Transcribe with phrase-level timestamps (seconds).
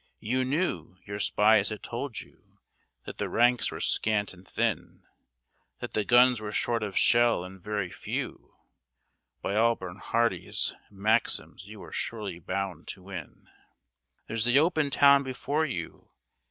[0.19, 2.57] You knew your spies had told you
[3.05, 5.03] that the ranks were scant and thin,
[5.79, 8.55] That the guns were short of shell and very few,
[9.43, 13.47] By all Bernhardi's maxims you were surely bound to win,
[14.25, 16.09] There's the open town before you.